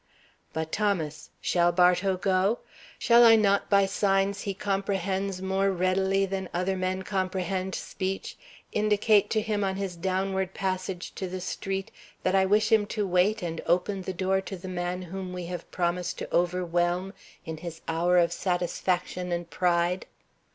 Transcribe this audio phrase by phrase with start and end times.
[0.51, 2.57] But Thomas, shall Bartow go?
[2.97, 8.35] Shall I not by signs he comprehends more readily than other men comprehend speech
[8.71, 11.91] indicate to him on his downward passage to the street
[12.23, 15.45] that I wish him to wait and open the door to the man whom we
[15.45, 17.13] have promised to overwhelm
[17.45, 20.07] in his hour of satisfaction and pride?